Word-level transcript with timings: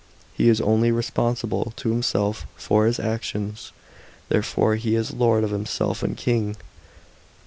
^ 0.01 0.03
He 0.33 0.49
is 0.49 0.59
only 0.59 0.91
responsible 0.91 1.73
to 1.75 1.91
himself 1.91 2.47
for 2.55 2.87
his 2.87 2.99
actions; 2.99 3.71
therefore 4.29 4.75
he 4.75 4.95
is 4.95 5.13
lord 5.13 5.43
of 5.43 5.51
himself 5.51 6.01
and 6.01 6.17
king. 6.17 6.55